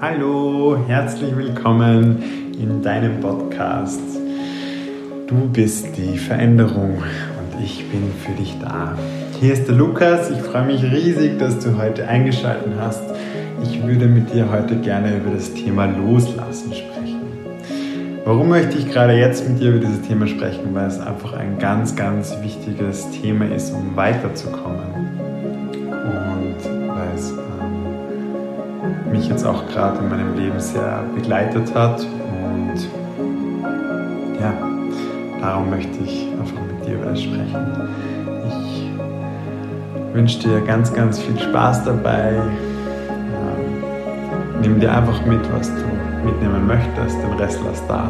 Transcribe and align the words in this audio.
Hallo, 0.00 0.76
herzlich 0.86 1.36
willkommen 1.36 2.22
in 2.56 2.82
deinem 2.82 3.18
Podcast. 3.18 4.00
Du 5.26 5.48
bist 5.48 5.88
die 5.96 6.16
Veränderung 6.16 6.98
und 7.02 7.64
ich 7.64 7.84
bin 7.90 8.12
für 8.24 8.30
dich 8.40 8.54
da. 8.60 8.96
Hier 9.40 9.52
ist 9.52 9.66
der 9.66 9.74
Lukas. 9.74 10.30
Ich 10.30 10.38
freue 10.38 10.66
mich 10.66 10.84
riesig, 10.84 11.40
dass 11.40 11.58
du 11.58 11.76
heute 11.76 12.06
eingeschaltet 12.06 12.74
hast. 12.78 13.02
Ich 13.64 13.84
würde 13.84 14.06
mit 14.06 14.32
dir 14.32 14.48
heute 14.52 14.76
gerne 14.76 15.16
über 15.16 15.32
das 15.34 15.52
Thema 15.52 15.86
Loslassen 15.86 16.72
sprechen. 16.72 17.20
Warum 18.24 18.50
möchte 18.50 18.78
ich 18.78 18.88
gerade 18.88 19.14
jetzt 19.14 19.48
mit 19.48 19.58
dir 19.58 19.70
über 19.70 19.80
dieses 19.80 20.02
Thema 20.02 20.28
sprechen? 20.28 20.74
Weil 20.74 20.86
es 20.86 21.00
einfach 21.00 21.32
ein 21.32 21.58
ganz, 21.58 21.96
ganz 21.96 22.36
wichtiges 22.40 23.10
Thema 23.10 23.52
ist, 23.52 23.72
um 23.72 23.96
weiterzukommen. 23.96 25.27
Mich 29.10 29.28
jetzt 29.28 29.44
auch 29.44 29.66
gerade 29.68 29.98
in 29.98 30.08
meinem 30.08 30.36
Leben 30.36 30.58
sehr 30.60 31.04
begleitet 31.14 31.74
hat. 31.74 32.00
Und 32.00 32.78
ja, 34.40 34.52
darum 35.40 35.70
möchte 35.70 35.98
ich 36.04 36.26
einfach 36.38 36.60
mit 36.66 36.86
dir 36.86 36.94
über 36.94 37.06
das 37.06 37.22
sprechen. 37.22 37.88
Ich 38.48 40.14
wünsche 40.14 40.38
dir 40.40 40.60
ganz, 40.62 40.92
ganz 40.92 41.18
viel 41.18 41.38
Spaß 41.38 41.84
dabei 41.84 42.34
nimm 44.60 44.80
dir 44.80 44.92
einfach 44.92 45.24
mit, 45.24 45.40
was 45.52 45.68
du 45.68 45.84
mitnehmen 46.24 46.66
möchtest, 46.66 47.16
den 47.22 47.32
Rest 47.34 47.60
lass 47.64 47.86
da. 47.86 48.08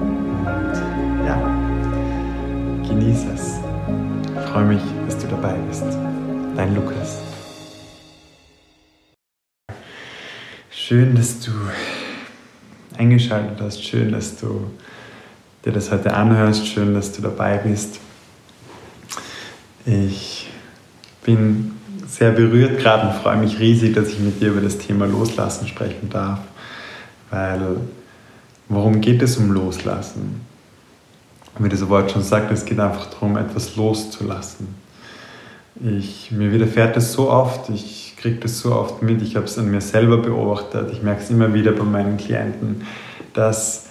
Und 0.00 1.26
ja, 1.26 1.36
genieße 2.88 3.28
es. 3.34 3.60
Ich 4.34 4.50
freue 4.50 4.64
mich, 4.64 4.82
dass 5.06 5.18
du 5.18 5.26
dabei 5.28 5.54
bist. 5.68 5.84
Dein 6.56 6.74
Lukas. 6.74 7.31
Schön, 10.92 11.14
dass 11.14 11.40
du 11.40 11.52
eingeschaltet 12.98 13.58
hast. 13.62 13.82
Schön, 13.82 14.12
dass 14.12 14.36
du 14.36 14.70
dir 15.64 15.72
das 15.72 15.90
heute 15.90 16.12
anhörst. 16.12 16.66
Schön, 16.66 16.92
dass 16.92 17.12
du 17.12 17.22
dabei 17.22 17.56
bist. 17.56 17.98
Ich 19.86 20.50
bin 21.24 21.76
sehr 22.06 22.32
berührt 22.32 22.78
gerade 22.78 23.08
und 23.08 23.14
freue 23.22 23.38
mich 23.38 23.58
riesig, 23.58 23.94
dass 23.94 24.08
ich 24.08 24.18
mit 24.18 24.42
dir 24.42 24.48
über 24.48 24.60
das 24.60 24.76
Thema 24.76 25.06
Loslassen 25.06 25.66
sprechen 25.66 26.10
darf. 26.10 26.40
Weil, 27.30 27.78
worum 28.68 29.00
geht 29.00 29.22
es 29.22 29.38
um 29.38 29.50
Loslassen? 29.50 30.42
Wie 31.58 31.70
das 31.70 31.88
Wort 31.88 32.10
schon 32.10 32.22
sagt, 32.22 32.52
es 32.52 32.66
geht 32.66 32.78
einfach 32.78 33.06
darum, 33.06 33.38
etwas 33.38 33.76
loszulassen. 33.76 34.68
Ich, 35.82 36.30
mir 36.32 36.52
widerfährt 36.52 36.98
es 36.98 37.14
so 37.14 37.30
oft, 37.30 37.70
ich 37.70 38.01
kriege 38.22 38.38
das 38.40 38.60
so 38.60 38.74
oft 38.74 39.02
mit, 39.02 39.20
ich 39.20 39.36
habe 39.36 39.44
es 39.46 39.58
an 39.58 39.70
mir 39.70 39.80
selber 39.80 40.18
beobachtet, 40.18 40.90
ich 40.92 41.02
merke 41.02 41.22
es 41.22 41.30
immer 41.30 41.52
wieder 41.52 41.72
bei 41.72 41.84
meinen 41.84 42.16
Klienten, 42.16 42.86
dass 43.34 43.88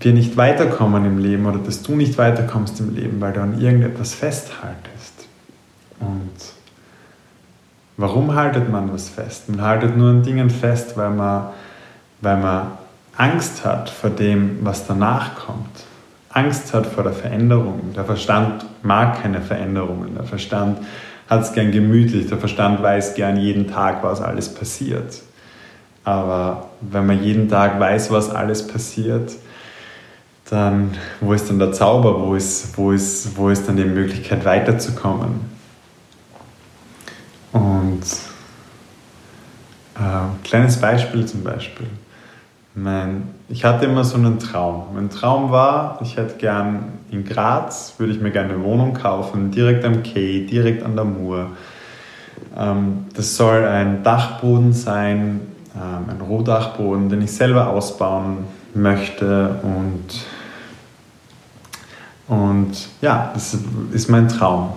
wir 0.00 0.12
nicht 0.12 0.36
weiterkommen 0.36 1.04
im 1.04 1.18
Leben 1.18 1.46
oder 1.46 1.58
dass 1.58 1.82
du 1.82 1.94
nicht 1.94 2.18
weiterkommst 2.18 2.80
im 2.80 2.94
Leben, 2.94 3.20
weil 3.20 3.32
du 3.32 3.40
an 3.40 3.60
irgendetwas 3.60 4.12
festhaltest. 4.14 5.28
Und 6.00 6.54
Warum 7.96 8.34
haltet 8.34 8.70
man 8.70 8.92
was 8.92 9.08
fest? 9.08 9.48
Man 9.48 9.62
haltet 9.62 9.96
nur 9.96 10.10
an 10.10 10.22
Dingen 10.24 10.50
fest, 10.50 10.96
weil 10.96 11.10
man, 11.10 11.48
weil 12.20 12.36
man 12.38 12.72
Angst 13.16 13.64
hat 13.64 13.88
vor 13.88 14.10
dem, 14.10 14.58
was 14.62 14.86
danach 14.86 15.36
kommt. 15.36 15.84
Angst 16.30 16.74
hat 16.74 16.86
vor 16.86 17.04
der 17.04 17.12
Veränderung. 17.12 17.92
Der 17.94 18.04
Verstand 18.04 18.66
mag 18.82 19.22
keine 19.22 19.40
Veränderungen. 19.40 20.16
Der 20.16 20.24
Verstand 20.24 20.78
hat 21.28 21.42
es 21.42 21.52
gern 21.52 21.72
gemütlich. 21.72 22.26
Der 22.28 22.38
Verstand 22.38 22.82
weiß 22.82 23.14
gern 23.14 23.36
jeden 23.36 23.68
Tag, 23.68 24.02
was 24.02 24.20
alles 24.20 24.52
passiert. 24.52 25.22
Aber 26.04 26.70
wenn 26.80 27.06
man 27.06 27.22
jeden 27.22 27.48
Tag 27.48 27.80
weiß, 27.80 28.10
was 28.10 28.30
alles 28.30 28.66
passiert, 28.66 29.32
dann 30.50 30.94
wo 31.20 31.32
ist 31.32 31.48
dann 31.48 31.58
der 31.58 31.72
Zauber? 31.72 32.20
Wo 32.20 32.34
ist, 32.34 32.76
wo 32.76 32.92
ist, 32.92 33.36
wo 33.36 33.48
ist 33.48 33.66
dann 33.66 33.76
die 33.76 33.84
Möglichkeit 33.84 34.44
weiterzukommen? 34.44 35.40
Und 37.52 38.02
äh, 39.94 40.46
kleines 40.46 40.78
Beispiel 40.78 41.24
zum 41.24 41.42
Beispiel. 41.42 41.86
Mein, 42.76 43.28
ich 43.48 43.64
hatte 43.64 43.84
immer 43.84 44.02
so 44.02 44.16
einen 44.16 44.40
Traum. 44.40 44.86
Mein 44.94 45.08
Traum 45.08 45.52
war, 45.52 45.98
ich 46.02 46.16
hätte 46.16 46.38
gern 46.38 46.94
in 47.10 47.24
Graz, 47.24 47.94
würde 47.98 48.12
ich 48.12 48.20
mir 48.20 48.32
gerne 48.32 48.54
eine 48.54 48.64
Wohnung 48.64 48.94
kaufen, 48.94 49.52
direkt 49.52 49.84
am 49.84 50.02
Quai, 50.02 50.46
direkt 50.50 50.82
an 50.82 50.96
der 50.96 51.04
Mur. 51.04 51.50
Ähm, 52.56 53.06
das 53.14 53.36
soll 53.36 53.64
ein 53.64 54.02
Dachboden 54.02 54.72
sein, 54.72 55.40
ähm, 55.76 56.10
ein 56.10 56.20
Rohdachboden, 56.20 57.08
den 57.08 57.22
ich 57.22 57.32
selber 57.32 57.68
ausbauen 57.68 58.38
möchte 58.74 59.60
und 59.62 60.24
und 62.26 62.88
ja, 63.02 63.30
das 63.34 63.56
ist 63.92 64.08
mein 64.08 64.28
Traum. 64.28 64.72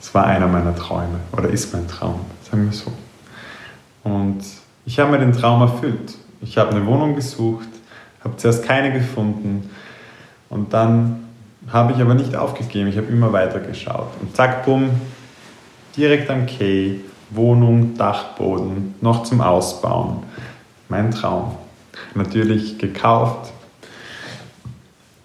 Das 0.00 0.14
war 0.14 0.24
einer 0.24 0.46
meiner 0.46 0.74
Träume 0.74 1.20
oder 1.32 1.50
ist 1.50 1.72
mein 1.72 1.86
Traum, 1.86 2.20
sagen 2.50 2.64
wir 2.64 2.72
so. 2.72 2.92
Und 4.04 4.42
ich 4.86 4.98
habe 4.98 5.10
mir 5.10 5.18
den 5.18 5.32
Traum 5.32 5.60
erfüllt. 5.60 6.14
Ich 6.40 6.58
habe 6.58 6.70
eine 6.70 6.86
Wohnung 6.86 7.14
gesucht, 7.14 7.68
habe 8.22 8.36
zuerst 8.36 8.64
keine 8.64 8.92
gefunden 8.92 9.70
und 10.48 10.72
dann 10.72 11.24
habe 11.72 11.92
ich 11.92 12.00
aber 12.00 12.14
nicht 12.14 12.36
aufgegeben. 12.36 12.88
Ich 12.88 12.96
habe 12.96 13.08
immer 13.08 13.32
weiter 13.32 13.60
geschaut. 13.60 14.10
Und 14.20 14.36
zack, 14.36 14.64
bumm, 14.64 14.90
direkt 15.96 16.30
am 16.30 16.46
Quai, 16.46 17.00
Wohnung, 17.30 17.96
Dachboden, 17.96 18.94
noch 19.00 19.24
zum 19.24 19.40
Ausbauen. 19.40 20.22
Mein 20.88 21.10
Traum. 21.10 21.56
Natürlich 22.14 22.78
gekauft. 22.78 23.52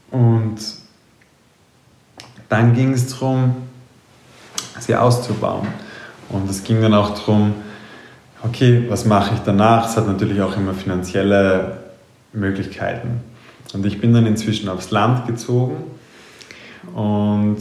Und 0.10 0.58
dann 2.50 2.74
ging 2.74 2.94
es 2.94 3.08
darum, 3.08 3.56
sie 4.80 4.96
auszubauen. 4.96 5.68
Und 6.30 6.50
es 6.50 6.64
ging 6.64 6.82
dann 6.82 6.94
auch 6.94 7.18
darum, 7.18 7.54
okay, 8.44 8.86
was 8.90 9.06
mache 9.06 9.36
ich 9.36 9.42
danach? 9.42 9.90
Es 9.90 9.98
hat 9.98 10.08
natürlich 10.08 10.42
auch 10.42 10.56
immer 10.56 10.74
finanzielle 10.74 11.78
Möglichkeiten. 12.34 13.22
Und 13.74 13.86
ich 13.86 14.02
bin 14.02 14.14
dann 14.14 14.26
inzwischen 14.26 14.70
aufs 14.70 14.92
Land 14.92 15.28
gezogen 15.28 15.78
und 16.94 17.58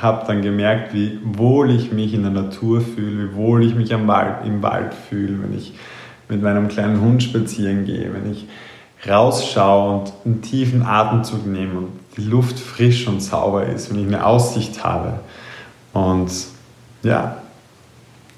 habe 0.00 0.26
dann 0.26 0.42
gemerkt, 0.42 0.94
wie 0.94 1.18
wohl 1.24 1.70
ich 1.70 1.92
mich 1.92 2.14
in 2.14 2.22
der 2.22 2.30
Natur 2.30 2.80
fühle, 2.80 3.30
wie 3.30 3.36
wohl 3.36 3.64
ich 3.64 3.74
mich 3.74 3.92
am 3.94 4.06
Wald, 4.06 4.44
im 4.44 4.62
Wald 4.62 4.94
fühle, 4.94 5.42
wenn 5.42 5.56
ich 5.56 5.74
mit 6.28 6.42
meinem 6.42 6.68
kleinen 6.68 7.00
Hund 7.00 7.22
spazieren 7.22 7.84
gehe, 7.84 8.12
wenn 8.12 8.30
ich 8.30 8.46
rausschaue 9.08 10.00
und 10.00 10.12
einen 10.24 10.42
tiefen 10.42 10.82
Atemzug 10.82 11.46
nehme 11.46 11.78
und 11.78 11.88
die 12.16 12.22
Luft 12.22 12.58
frisch 12.58 13.06
und 13.06 13.22
sauber 13.22 13.66
ist, 13.66 13.90
wenn 13.90 14.00
ich 14.00 14.06
eine 14.06 14.24
Aussicht 14.24 14.84
habe. 14.84 15.20
Und 15.92 16.30
ja, 17.02 17.38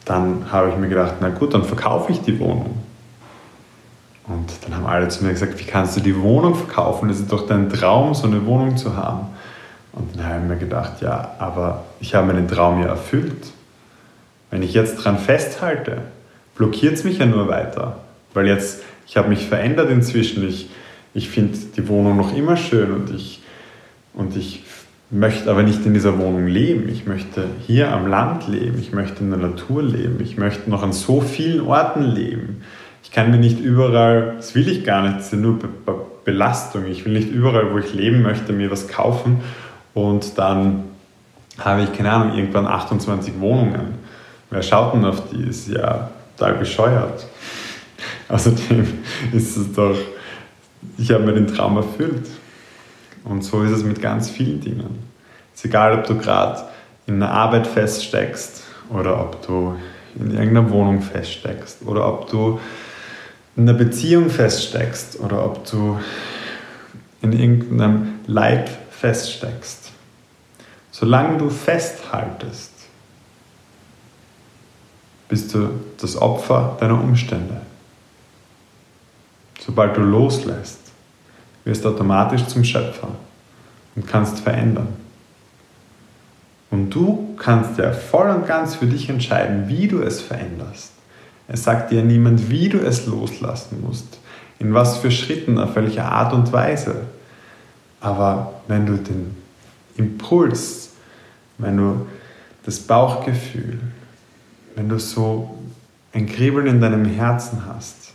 dann 0.08 0.50
habe 0.50 0.70
ich 0.70 0.76
mir 0.76 0.88
gedacht, 0.88 1.16
na 1.20 1.28
gut, 1.28 1.52
dann 1.52 1.64
verkaufe 1.64 2.12
ich 2.12 2.20
die 2.22 2.38
Wohnung. 2.38 2.78
Und 4.26 4.50
dann 4.64 4.76
haben 4.76 4.86
alle 4.86 5.08
zu 5.08 5.24
mir 5.24 5.32
gesagt, 5.32 5.58
wie 5.58 5.64
kannst 5.64 5.96
du 5.96 6.00
die 6.00 6.19
Wohnung 6.20 6.54
verkaufen? 6.54 7.08
Das 7.08 7.19
ist 7.19 7.30
doch 7.30 7.46
dein 7.46 7.69
Traum, 7.69 8.14
so 8.14 8.26
eine 8.26 8.44
Wohnung 8.46 8.76
zu 8.76 8.96
haben. 8.96 9.26
Und 9.92 10.16
dann 10.16 10.26
habe 10.26 10.41
ich 10.42 10.48
mir 10.48 10.56
gedacht, 10.56 11.00
ja, 11.00 11.34
aber 11.38 11.84
ich 12.00 12.14
habe 12.14 12.26
meinen 12.26 12.48
Traum 12.48 12.80
ja 12.80 12.88
erfüllt. 12.88 13.52
Wenn 14.50 14.62
ich 14.62 14.72
jetzt 14.72 14.96
dran 14.96 15.19
festhalte, 15.19 16.02
blockiert 16.54 16.94
es 16.94 17.04
mich 17.04 17.19
ja 17.19 17.26
nur 17.26 17.48
weiter. 17.48 17.98
Weil 18.32 18.46
jetzt, 18.46 18.82
ich 19.06 19.16
habe 19.16 19.28
mich 19.28 19.46
verändert 19.46 19.90
inzwischen. 19.90 20.46
Ich, 20.46 20.70
ich 21.14 21.28
finde 21.28 21.58
die 21.76 21.88
Wohnung 21.88 22.16
noch 22.16 22.34
immer 22.34 22.56
schön 22.56 22.92
und 22.92 23.14
ich, 23.14 23.42
und 24.14 24.36
ich 24.36 24.62
möchte 25.10 25.50
aber 25.50 25.62
nicht 25.62 25.84
in 25.86 25.94
dieser 25.94 26.19
Wohnung 26.19 26.46
leben. 26.46 26.88
Ich 26.88 27.06
möchte 27.06 27.46
hier 27.66 27.92
am 27.92 28.06
Land 28.06 28.46
leben. 28.48 28.78
Ich 28.78 28.92
möchte 28.92 29.24
in 29.24 29.30
der 29.30 29.38
Natur 29.38 29.82
leben. 29.82 30.19
Ich 30.20 30.36
möchte 30.36 30.69
noch 30.69 30.82
an 30.82 30.92
so 30.92 31.20
vielen 31.20 31.60
Orten 31.60 32.02
leben. 32.02 32.62
Ich 33.02 33.10
kann 33.10 33.30
mir 33.30 33.38
nicht 33.38 33.60
überall, 33.60 34.34
das 34.37 34.55
will 34.55 34.69
ich 34.69 34.84
gar 34.84 35.02
nicht, 35.02 35.19
das 35.19 35.32
ist 35.32 35.38
nur 35.38 35.58
Be 35.58 35.69
Be 35.69 35.94
Belastung. 36.25 36.84
Ich 36.84 37.06
will 37.06 37.14
nicht 37.14 37.31
überall, 37.31 37.72
wo 37.72 37.78
ich 37.78 37.94
leben 37.94 38.20
möchte, 38.20 38.52
mir 38.52 38.70
was 38.70 38.87
kaufen 38.87 39.40
und 39.94 40.37
dann 40.37 40.84
habe 41.58 41.82
ich, 41.82 41.93
keine 41.94 42.12
Ahnung, 42.12 42.37
irgendwann 42.37 42.66
28 42.66 43.40
Wohnungen. 43.40 43.94
Wer 44.50 44.62
schaut 44.62 44.93
denn 44.93 45.06
auf 45.06 45.31
die? 45.31 45.43
Ist 45.49 45.69
ja 45.69 46.11
total 46.37 46.54
bescheuert. 46.54 47.26
Außerdem 48.28 48.87
ist 49.32 49.56
es 49.56 49.72
doch, 49.72 49.96
ich 50.99 51.11
habe 51.11 51.25
mir 51.25 51.32
den 51.32 51.46
Traum 51.46 51.78
erfüllt. 51.78 52.26
Und 53.25 53.43
so 53.43 53.62
ist 53.62 53.73
es 53.73 53.85
mit 53.85 54.00
ganz 54.00 54.31
vielen 54.31 54.61
Dingen. 54.61 54.99
Es 55.55 55.61
ist 55.61 55.67
egal, 55.67 55.99
ob 55.99 56.06
du 56.06 56.17
gerade 56.17 56.62
in 57.06 57.23
einer 57.23 57.32
Arbeit 57.32 57.67
feststeckst 57.67 58.62
oder 58.91 59.20
ob 59.20 59.47
du 59.47 59.76
in 60.15 60.31
irgendeiner 60.31 60.70
Wohnung 60.70 61.03
feststeckst 61.03 61.82
oder 61.85 62.06
ob 62.06 62.31
du 62.31 62.61
in 63.56 63.69
einer 63.69 63.76
Beziehung 63.76 64.31
feststeckst 64.31 65.19
oder 65.20 65.44
ob 65.44 65.69
du 65.69 65.99
in 67.23 67.32
irgendeinem 67.32 68.20
Leid 68.26 68.70
feststeckst. 68.91 69.93
Solange 70.91 71.38
du 71.38 71.50
festhaltest, 71.50 72.73
bist 75.29 75.55
du 75.55 75.71
das 76.00 76.17
Opfer 76.17 76.76
deiner 76.81 77.00
Umstände. 77.00 77.61
sobald 79.61 79.97
du 79.97 80.00
loslässt, 80.00 80.88
wirst 81.69 81.87
automatisch 81.87 82.47
zum 82.47 82.65
Schöpfer 82.65 83.09
und 83.94 84.06
kannst 84.06 84.41
verändern. 84.41 84.88
Und 86.70 86.91
du 86.91 87.37
kannst 87.38 87.79
ja 87.79 87.93
voll 87.93 88.29
und 88.31 88.47
ganz 88.47 88.75
für 88.75 88.87
dich 88.87 89.09
entscheiden, 89.09 89.69
wie 89.69 89.87
du 89.87 90.03
es 90.03 90.20
veränderst. 90.20 90.93
Es 91.47 91.65
sagt 91.65 91.91
dir 91.91 92.03
niemand, 92.03 92.50
wie 92.50 92.69
du 92.69 92.79
es 92.79 93.06
loslassen 93.06 93.82
musst, 93.87 94.19
in 94.59 94.75
was 94.75 94.99
für 94.99 95.11
Schritten, 95.11 95.59
auf 95.59 95.76
welche 95.76 96.05
Art 96.05 96.32
und 96.32 96.53
Weise. 96.53 97.06
Aber 98.00 98.55
wenn 98.67 98.87
du 98.87 98.97
den 98.97 99.37
Impuls, 99.97 100.91
wenn 101.59 101.76
du 101.76 102.06
das 102.64 102.81
Bauchgefühl, 102.81 103.81
wenn 104.75 104.88
du 104.88 104.99
so 104.99 105.59
ein 106.12 106.26
Kribbeln 106.26 106.67
in 106.67 106.81
deinem 106.81 107.05
Herzen 107.05 107.64
hast 107.67 108.12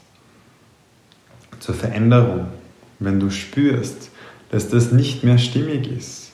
zur 1.59 1.75
Veränderung, 1.75 2.47
wenn 3.05 3.19
du 3.19 3.29
spürst, 3.29 4.09
dass 4.51 4.69
das 4.69 4.91
nicht 4.91 5.23
mehr 5.23 5.37
stimmig 5.37 5.87
ist. 5.91 6.31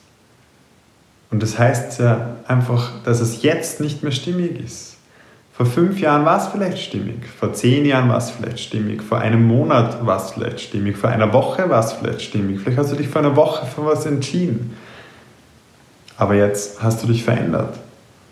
Und 1.31 1.43
das 1.43 1.57
heißt 1.57 1.99
ja 1.99 2.35
einfach, 2.47 3.03
dass 3.03 3.21
es 3.21 3.43
jetzt 3.43 3.79
nicht 3.79 4.03
mehr 4.03 4.11
stimmig 4.11 4.59
ist. 4.59 4.97
Vor 5.53 5.65
fünf 5.65 5.99
Jahren 5.99 6.25
war 6.25 6.41
es 6.41 6.47
vielleicht 6.47 6.79
stimmig, 6.79 7.25
vor 7.37 7.53
zehn 7.53 7.85
Jahren 7.85 8.07
war 8.09 8.17
es 8.17 8.29
vielleicht 8.29 8.59
stimmig, 8.59 9.01
vor 9.03 9.19
einem 9.19 9.45
Monat 9.45 10.05
war 10.05 10.17
es 10.17 10.31
vielleicht 10.31 10.61
stimmig, 10.61 10.95
vor 10.97 11.09
einer 11.09 11.33
Woche 11.33 11.69
war 11.69 11.83
es 11.83 11.91
vielleicht 11.91 12.21
stimmig, 12.21 12.61
vielleicht 12.61 12.77
hast 12.77 12.91
du 12.93 12.95
dich 12.95 13.09
vor 13.09 13.21
einer 13.21 13.35
Woche 13.35 13.65
für 13.65 13.85
was 13.85 14.05
entschieden. 14.05 14.77
Aber 16.15 16.35
jetzt 16.35 16.81
hast 16.81 17.03
du 17.03 17.07
dich 17.07 17.23
verändert, 17.23 17.77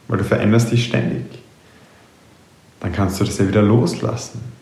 weil 0.08 0.18
du 0.18 0.24
veränderst 0.24 0.72
dich 0.72 0.86
ständig. 0.86 1.26
Dann 2.80 2.94
kannst 2.94 3.20
du 3.20 3.26
das 3.26 3.38
ja 3.38 3.48
wieder 3.48 3.62
loslassen 3.62 4.57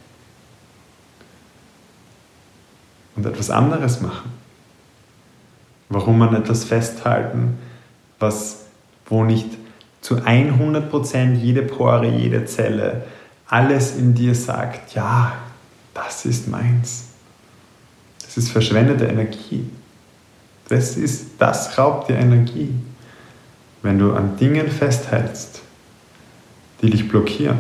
und 3.16 3.26
etwas 3.26 3.50
anderes 3.50 4.02
machen. 4.02 4.32
Warum 5.90 6.18
man 6.18 6.36
etwas 6.36 6.64
festhalten, 6.64 7.58
was, 8.20 8.66
wo 9.06 9.24
nicht 9.24 9.50
zu 10.02 10.16
100% 10.16 11.36
jede 11.36 11.62
Pore, 11.62 12.08
jede 12.08 12.46
Zelle, 12.46 13.04
alles 13.48 13.96
in 13.96 14.14
dir 14.14 14.36
sagt, 14.36 14.96
ja, 14.96 15.34
das 15.94 16.26
ist 16.26 16.48
meins. 16.48 17.06
Das 18.22 18.38
ist 18.38 18.50
verschwendete 18.50 19.06
Energie. 19.06 19.70
Das, 20.68 20.98
ist, 20.98 21.28
das 21.38 21.78
raubt 21.78 22.10
dir 22.10 22.18
Energie. 22.18 22.74
Wenn 23.82 24.00
du 24.00 24.14
an 24.14 24.36
Dingen 24.38 24.70
festhältst, 24.70 25.62
die 26.82 26.90
dich 26.90 27.08
blockieren. 27.08 27.60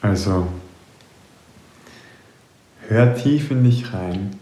Also, 0.00 0.48
hör 2.88 3.14
tief 3.14 3.50
in 3.50 3.64
dich 3.64 3.92
rein 3.92 4.38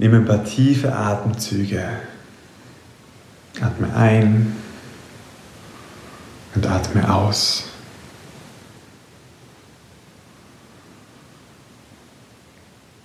Nimm 0.00 0.14
ein 0.14 0.24
paar 0.24 0.42
tiefe 0.44 0.94
Atemzüge. 0.94 1.86
Atme 3.60 3.94
ein 3.94 4.56
und 6.54 6.66
atme 6.66 7.14
aus. 7.14 7.64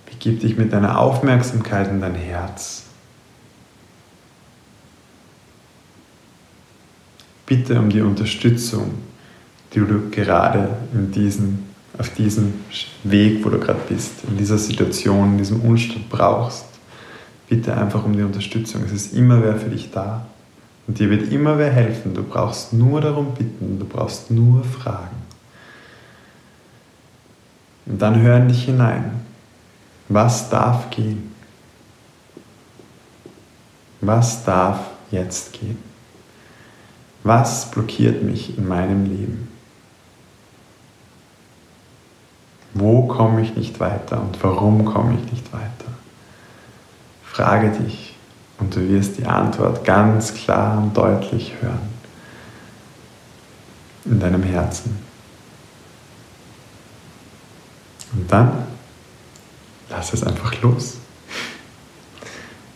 Begib 0.06 0.40
dich 0.40 0.56
mit 0.56 0.72
deiner 0.72 0.98
Aufmerksamkeit 0.98 1.88
in 1.88 2.00
dein 2.00 2.14
Herz. 2.14 2.84
Bitte 7.44 7.78
um 7.78 7.90
die 7.90 8.00
Unterstützung, 8.00 8.94
die 9.74 9.80
du 9.80 10.10
gerade 10.10 10.68
in 10.92 11.10
diesen, 11.10 11.66
auf 11.98 12.10
diesem 12.10 12.54
Weg, 13.04 13.44
wo 13.44 13.50
du 13.50 13.58
gerade 13.58 13.80
bist, 13.88 14.24
in 14.28 14.36
dieser 14.36 14.58
Situation, 14.58 15.32
in 15.32 15.38
diesem 15.38 15.60
Umstand 15.60 16.08
brauchst 16.08 16.66
bitte 17.48 17.76
einfach 17.76 18.04
um 18.04 18.12
die 18.12 18.22
Unterstützung. 18.22 18.82
Es 18.84 18.92
ist 18.92 19.14
immer 19.14 19.42
wer 19.42 19.56
für 19.56 19.70
dich 19.70 19.90
da. 19.90 20.26
Und 20.86 20.98
dir 20.98 21.10
wird 21.10 21.32
immer 21.32 21.58
wer 21.58 21.70
helfen. 21.70 22.14
Du 22.14 22.22
brauchst 22.22 22.72
nur 22.72 23.00
darum 23.00 23.34
bitten, 23.34 23.78
du 23.78 23.86
brauchst 23.86 24.30
nur 24.30 24.62
fragen. 24.64 25.16
Und 27.86 28.00
dann 28.02 28.20
hören 28.20 28.48
dich 28.48 28.64
hinein. 28.64 29.22
Was 30.08 30.50
darf 30.50 30.90
gehen? 30.90 31.34
Was 34.00 34.44
darf 34.44 34.78
jetzt 35.10 35.52
gehen? 35.52 35.78
Was 37.24 37.70
blockiert 37.70 38.22
mich 38.22 38.56
in 38.56 38.68
meinem 38.68 39.04
Leben? 39.04 39.48
Wo 42.78 43.06
komme 43.06 43.40
ich 43.40 43.56
nicht 43.56 43.80
weiter 43.80 44.20
und 44.20 44.36
warum 44.42 44.84
komme 44.84 45.14
ich 45.14 45.32
nicht 45.32 45.50
weiter? 45.50 45.64
Frage 47.24 47.70
dich 47.70 48.14
und 48.58 48.76
du 48.76 48.86
wirst 48.86 49.16
die 49.16 49.24
Antwort 49.24 49.82
ganz 49.82 50.34
klar 50.34 50.76
und 50.76 50.94
deutlich 50.94 51.54
hören 51.62 51.88
in 54.04 54.20
deinem 54.20 54.42
Herzen. 54.42 54.98
Und 58.12 58.30
dann 58.30 58.66
lass 59.88 60.12
es 60.12 60.22
einfach 60.22 60.60
los. 60.60 60.98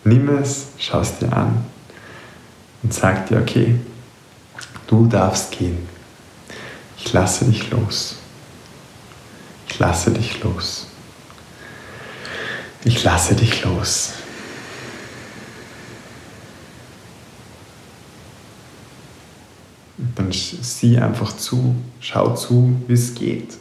Nimm 0.05 0.31
es, 0.39 0.69
schau 0.79 1.01
es 1.01 1.19
dir 1.19 1.31
an 1.31 1.63
und 2.83 2.95
sag 2.95 3.27
dir, 3.27 3.39
okay, 3.39 3.79
du 4.87 5.07
darfst 5.07 5.51
gehen. 5.53 5.87
Ich 6.97 7.13
lasse 7.13 7.45
dich 7.45 7.71
los. 7.71 8.17
Lasse 9.81 10.11
dich 10.11 10.43
los. 10.43 10.89
Ich 12.85 13.03
lasse 13.03 13.35
dich 13.35 13.65
los. 13.65 14.13
dann 20.17 20.33
sieh 20.33 20.99
einfach 20.99 21.35
zu, 21.37 21.75
schau 22.01 22.35
zu, 22.35 22.77
wie 22.89 22.93
es 22.93 23.15
geht, 23.15 23.57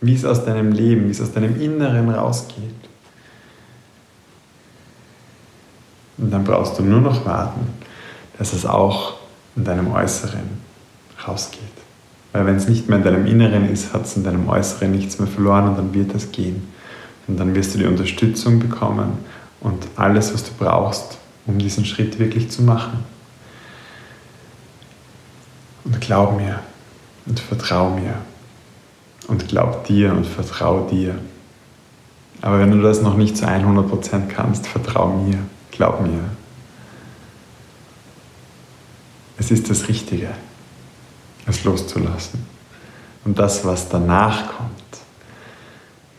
wie 0.00 0.14
es 0.14 0.24
aus 0.24 0.44
deinem 0.44 0.72
Leben, 0.72 1.06
wie 1.06 1.10
es 1.10 1.20
aus 1.20 1.32
deinem 1.32 1.60
Inneren 1.60 2.10
rausgeht. 2.10 2.74
Und 6.18 6.30
dann 6.30 6.42
brauchst 6.42 6.78
du 6.78 6.82
nur 6.82 7.00
noch 7.00 7.24
warten, 7.24 7.68
dass 8.38 8.52
es 8.52 8.66
auch 8.66 9.14
in 9.54 9.64
deinem 9.64 9.92
Äußeren 9.92 10.58
rausgeht. 11.26 11.83
Weil 12.34 12.46
wenn 12.46 12.56
es 12.56 12.68
nicht 12.68 12.88
mehr 12.88 12.98
in 12.98 13.04
deinem 13.04 13.26
Inneren 13.26 13.70
ist, 13.70 13.94
hat 13.94 14.06
es 14.06 14.16
in 14.16 14.24
deinem 14.24 14.48
Äußeren 14.48 14.90
nichts 14.90 15.20
mehr 15.20 15.28
verloren 15.28 15.68
und 15.68 15.78
dann 15.78 15.94
wird 15.94 16.12
es 16.16 16.32
gehen. 16.32 16.66
Und 17.28 17.38
dann 17.38 17.54
wirst 17.54 17.74
du 17.74 17.78
die 17.78 17.86
Unterstützung 17.86 18.58
bekommen 18.58 19.12
und 19.60 19.86
alles, 19.94 20.34
was 20.34 20.42
du 20.42 20.50
brauchst, 20.58 21.16
um 21.46 21.58
diesen 21.58 21.84
Schritt 21.84 22.18
wirklich 22.18 22.50
zu 22.50 22.62
machen. 22.62 23.04
Und 25.84 26.00
glaub 26.00 26.36
mir 26.36 26.58
und 27.26 27.38
vertrau 27.38 27.90
mir. 27.90 28.16
Und 29.28 29.46
glaub 29.46 29.84
dir 29.84 30.12
und 30.12 30.26
vertrau 30.26 30.88
dir. 30.90 31.14
Aber 32.42 32.58
wenn 32.58 32.72
du 32.72 32.82
das 32.82 33.00
noch 33.00 33.16
nicht 33.16 33.36
zu 33.36 33.46
100% 33.46 34.26
kannst, 34.26 34.66
vertrau 34.66 35.06
mir, 35.06 35.38
glaub 35.70 36.02
mir. 36.02 36.24
Es 39.38 39.52
ist 39.52 39.70
das 39.70 39.86
Richtige, 39.86 40.30
es 41.46 41.64
loszulassen. 41.64 42.46
Und 43.24 43.38
das, 43.38 43.64
was 43.64 43.88
danach 43.88 44.48
kommt, 44.56 44.70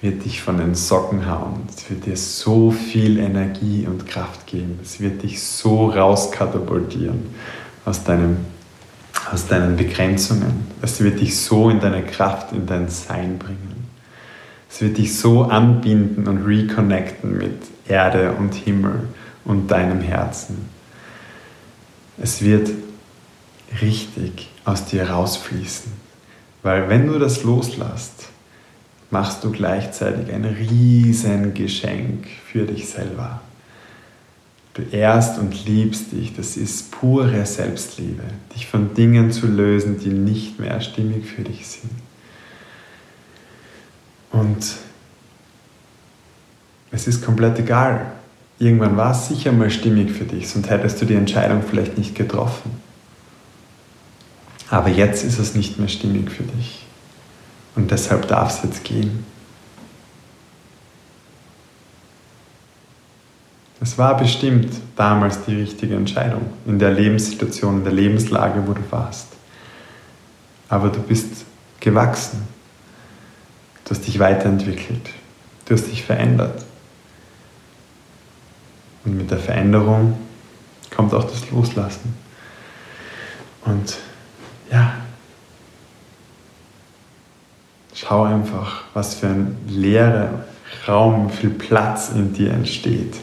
wird 0.01 0.25
dich 0.25 0.41
von 0.41 0.57
den 0.57 0.75
Socken 0.75 1.29
hauen. 1.29 1.63
Es 1.75 1.89
wird 1.89 2.05
dir 2.05 2.17
so 2.17 2.71
viel 2.71 3.19
Energie 3.19 3.87
und 3.87 4.07
Kraft 4.07 4.45
geben. 4.47 4.79
Es 4.83 4.99
wird 4.99 5.23
dich 5.23 5.41
so 5.41 5.89
rauskatapultieren 5.89 7.35
aus 7.85 8.03
deinem 8.03 8.37
aus 9.31 9.47
deinen 9.47 9.75
Begrenzungen. 9.75 10.67
Es 10.81 11.01
wird 11.01 11.19
dich 11.19 11.37
so 11.37 11.69
in 11.69 11.79
deine 11.79 12.03
Kraft, 12.03 12.51
in 12.51 12.65
dein 12.65 12.89
Sein 12.89 13.39
bringen. 13.39 13.89
Es 14.69 14.81
wird 14.81 14.97
dich 14.97 15.17
so 15.17 15.43
anbinden 15.43 16.27
und 16.27 16.45
reconnecten 16.45 17.37
mit 17.37 17.61
Erde 17.87 18.33
und 18.33 18.53
Himmel 18.53 19.07
und 19.45 19.71
deinem 19.71 20.01
Herzen. 20.01 20.69
Es 22.17 22.41
wird 22.41 22.69
richtig 23.81 24.49
aus 24.63 24.85
dir 24.85 25.09
rausfließen. 25.09 25.91
Weil 26.63 26.89
wenn 26.89 27.07
du 27.07 27.19
das 27.19 27.43
loslässt, 27.43 28.29
machst 29.11 29.43
du 29.43 29.51
gleichzeitig 29.51 30.33
ein 30.33 30.45
riesen 30.45 31.53
Geschenk 31.53 32.27
für 32.45 32.65
dich 32.65 32.89
selber. 32.89 33.41
Du 34.73 34.81
ehrst 34.91 35.39
und 35.39 35.65
liebst 35.65 36.11
dich. 36.11 36.35
Das 36.35 36.57
ist 36.57 36.91
pure 36.91 37.45
Selbstliebe. 37.45 38.23
Dich 38.53 38.67
von 38.67 38.93
Dingen 38.93 39.31
zu 39.31 39.47
lösen, 39.47 39.99
die 39.99 40.09
nicht 40.09 40.59
mehr 40.59 40.81
stimmig 40.81 41.25
für 41.25 41.43
dich 41.43 41.65
sind. 41.67 41.91
Und 44.31 44.75
es 46.91 47.07
ist 47.07 47.23
komplett 47.23 47.57
egal. 47.59 48.11
Irgendwann 48.59 48.97
war 48.97 49.11
es 49.11 49.27
sicher 49.27 49.51
mal 49.51 49.69
stimmig 49.69 50.11
für 50.11 50.25
dich, 50.25 50.49
sonst 50.49 50.69
hättest 50.69 51.01
du 51.01 51.05
die 51.05 51.15
Entscheidung 51.15 51.61
vielleicht 51.61 51.97
nicht 51.97 52.15
getroffen. 52.15 52.84
Aber 54.69 54.89
jetzt 54.89 55.23
ist 55.23 55.39
es 55.39 55.55
nicht 55.55 55.77
mehr 55.77 55.87
stimmig 55.87 56.29
für 56.31 56.43
dich. 56.43 56.85
Und 57.75 57.91
deshalb 57.91 58.27
darf 58.27 58.57
es 58.57 58.63
jetzt 58.63 58.83
gehen. 58.83 59.25
Es 63.81 63.97
war 63.97 64.17
bestimmt 64.17 64.73
damals 64.95 65.43
die 65.45 65.55
richtige 65.55 65.95
Entscheidung 65.95 66.47
in 66.65 66.79
der 66.79 66.91
Lebenssituation, 66.91 67.79
in 67.79 67.83
der 67.83 67.93
Lebenslage, 67.93 68.65
wo 68.65 68.73
du 68.73 68.81
warst. 68.89 69.27
Aber 70.69 70.89
du 70.89 70.99
bist 71.01 71.45
gewachsen. 71.79 72.47
Du 73.83 73.91
hast 73.91 74.07
dich 74.07 74.17
weiterentwickelt. 74.17 75.09
Du 75.65 75.75
hast 75.75 75.85
dich 75.85 76.03
verändert. 76.03 76.65
Und 79.03 79.17
mit 79.17 79.29
der 79.29 79.37
Veränderung 79.37 80.17
kommt 80.95 81.13
auch 81.13 81.25
das 81.25 81.51
Loslassen. 81.51 82.15
Und 83.65 83.97
ja, 84.75 84.91
schau 87.93 88.23
einfach, 88.23 88.83
was 88.93 89.15
für 89.15 89.27
ein 89.27 89.57
leerer 89.67 90.45
Raum, 90.87 91.29
viel 91.29 91.51
Platz 91.51 92.09
in 92.09 92.33
dir 92.33 92.51
entsteht, 92.51 93.15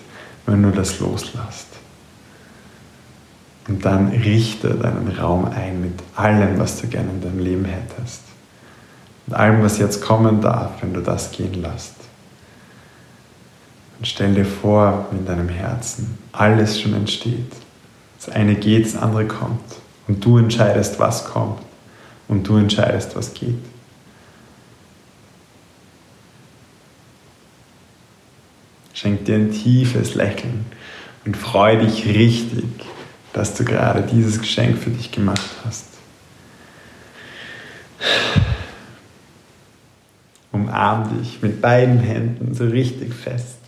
wenn 0.46 0.62
du 0.62 0.70
das 0.70 0.98
loslässt. 0.98 1.68
Und 3.68 3.84
dann 3.84 4.08
richte 4.08 4.70
deinen 4.70 5.08
Raum 5.18 5.44
ein 5.44 5.80
mit 5.80 5.94
allem, 6.16 6.58
was 6.58 6.80
du 6.80 6.88
gerne 6.88 7.10
in 7.10 7.20
deinem 7.20 7.38
Leben 7.38 7.64
hättest. 7.64 8.22
Mit 9.26 9.36
allem, 9.36 9.62
was 9.62 9.78
jetzt 9.78 10.02
kommen 10.02 10.40
darf, 10.40 10.70
wenn 10.80 10.94
du 10.94 11.00
das 11.00 11.30
gehen 11.30 11.60
lässt. 11.62 11.94
Und 13.98 14.06
stell 14.06 14.34
dir 14.34 14.46
vor, 14.46 15.06
in 15.12 15.26
deinem 15.26 15.48
Herzen 15.48 16.18
alles 16.32 16.80
schon 16.80 16.94
entsteht. 16.94 17.52
Das 18.16 18.34
eine 18.34 18.56
geht, 18.56 18.86
das 18.86 18.96
andere 18.96 19.26
kommt. 19.26 19.81
Und 20.08 20.24
du 20.24 20.38
entscheidest, 20.38 20.98
was 20.98 21.24
kommt. 21.24 21.60
Und 22.28 22.46
du 22.48 22.56
entscheidest, 22.56 23.14
was 23.14 23.34
geht. 23.34 23.58
Schenk 28.94 29.24
dir 29.24 29.36
ein 29.36 29.50
tiefes 29.50 30.14
Lächeln 30.14 30.64
und 31.24 31.36
freu 31.36 31.76
dich 31.76 32.06
richtig, 32.06 32.64
dass 33.32 33.54
du 33.54 33.64
gerade 33.64 34.02
dieses 34.02 34.38
Geschenk 34.40 34.78
für 34.78 34.90
dich 34.90 35.10
gemacht 35.10 35.50
hast. 35.64 35.86
Umarm 40.52 41.18
dich 41.18 41.42
mit 41.42 41.60
beiden 41.60 41.98
Händen 41.98 42.54
so 42.54 42.64
richtig 42.64 43.14
fest. 43.14 43.58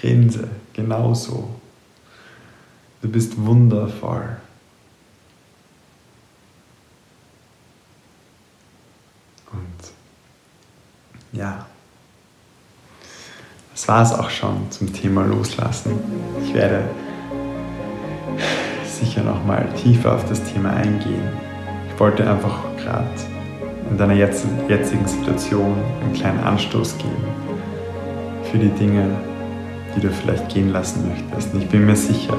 Grinse 0.00 0.48
genauso. 0.72 1.60
Du 3.00 3.08
bist 3.08 3.40
wundervoll. 3.44 4.36
Und 9.52 9.92
ja, 11.32 11.66
das 13.72 13.86
war 13.86 14.02
es 14.02 14.12
auch 14.12 14.30
schon 14.30 14.70
zum 14.70 14.92
Thema 14.92 15.24
Loslassen. 15.24 15.92
Ich 16.44 16.52
werde 16.52 16.82
sicher 18.84 19.22
noch 19.22 19.44
mal 19.44 19.72
tiefer 19.74 20.16
auf 20.16 20.28
das 20.28 20.42
Thema 20.42 20.70
eingehen. 20.70 21.28
Ich 21.88 22.00
wollte 22.00 22.28
einfach 22.28 22.58
gerade 22.78 23.08
in 23.88 23.96
deiner 23.96 24.14
jetzigen 24.14 25.06
Situation 25.06 25.76
einen 26.02 26.12
kleinen 26.12 26.40
Anstoß 26.40 26.98
geben 26.98 27.24
für 28.50 28.58
die 28.58 28.70
Dinge, 28.70 29.08
die 29.94 30.00
du 30.00 30.10
vielleicht 30.10 30.48
gehen 30.48 30.70
lassen 30.70 31.08
möchtest. 31.08 31.54
Und 31.54 31.62
ich 31.62 31.68
bin 31.68 31.86
mir 31.86 31.96
sicher, 31.96 32.36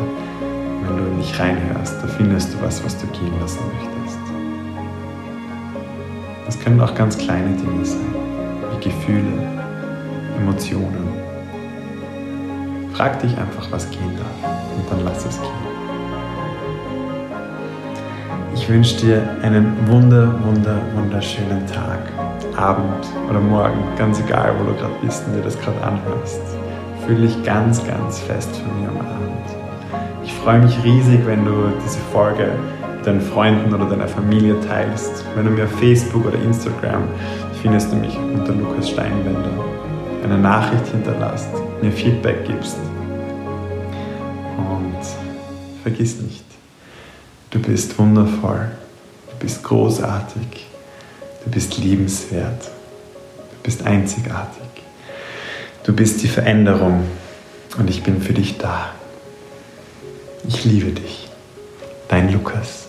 wenn 0.82 0.98
du 0.98 1.04
nicht 1.18 1.40
reinhörst, 1.40 1.96
da 2.02 2.08
findest 2.08 2.54
du 2.54 2.62
was, 2.62 2.84
was 2.84 2.98
du 2.98 3.08
gehen 3.08 3.34
lassen 3.40 3.60
möchtest. 3.74 4.20
Das 6.46 6.60
können 6.60 6.82
auch 6.82 6.96
ganz 6.96 7.18
kleine 7.18 7.56
Dinge 7.56 7.86
sein, 7.86 8.14
wie 8.72 8.90
Gefühle, 8.90 9.44
Emotionen. 10.38 11.08
Frag 12.94 13.20
dich 13.22 13.38
einfach, 13.38 13.72
was 13.72 13.90
gehen 13.92 14.18
darf 14.18 14.52
und 14.76 14.92
dann 14.92 15.06
lass 15.06 15.26
es 15.26 15.40
gehen. 15.42 15.70
Ich 18.56 18.68
wünsche 18.68 18.98
dir 18.98 19.38
einen 19.42 19.74
wunder, 19.88 20.34
wunder, 20.44 20.82
wunderschönen 20.94 21.66
Tag, 21.66 22.00
Abend 22.58 23.06
oder 23.30 23.40
Morgen, 23.40 23.80
ganz 23.98 24.20
egal, 24.20 24.54
wo 24.60 24.66
du 24.66 24.78
gerade 24.78 24.94
bist 25.02 25.26
und 25.28 25.36
dir 25.36 25.42
das 25.42 25.58
gerade 25.60 25.82
anhörst. 25.82 26.42
Fühle 27.06 27.28
dich 27.28 27.44
ganz, 27.44 27.84
ganz 27.88 28.20
fest 28.20 28.50
von 28.58 28.82
mir 28.82 28.92
umarmt. 28.92 29.39
Ich 29.39 29.39
freue 30.44 30.60
mich 30.60 30.84
riesig, 30.84 31.26
wenn 31.26 31.46
du 31.46 31.72
diese 31.84 32.00
Folge 32.12 32.52
deinen 33.04 33.22
Freunden 33.22 33.74
oder 33.74 33.86
deiner 33.86 34.08
Familie 34.08 34.60
teilst. 34.62 35.24
Wenn 35.36 35.46
du 35.46 35.52
mir 35.52 35.66
auf 35.66 35.80
Facebook 35.80 36.26
oder 36.26 36.38
Instagram 36.42 37.04
findest 37.62 37.92
du 37.92 37.96
mich 37.96 38.18
unter 38.18 38.54
Lukas 38.54 38.90
Steinwender. 38.90 39.52
Eine 40.24 40.38
Nachricht 40.38 40.88
hinterlässt, 40.88 41.50
mir 41.82 41.92
Feedback 41.92 42.46
gibst. 42.46 42.78
Und 44.58 44.98
vergiss 45.84 46.20
nicht, 46.20 46.46
du 47.52 47.60
bist 47.60 47.98
wundervoll, 47.98 48.70
du 49.32 49.36
bist 49.40 49.64
großartig, 49.64 50.68
du 51.44 51.52
bist 51.52 51.78
liebenswert, 51.78 52.64
du 52.64 53.64
bist 53.64 53.86
einzigartig. 53.86 54.64
Du 55.84 55.96
bist 55.96 56.22
die 56.22 56.28
Veränderung 56.28 57.04
und 57.80 57.90
ich 57.90 58.04
bin 58.04 58.22
für 58.22 58.34
dich 58.34 58.58
da. 58.58 58.92
Ich 60.52 60.66
liebe 60.66 60.92
dich. 60.92 61.30
Dein 62.08 62.34
Lukas. 62.34 62.88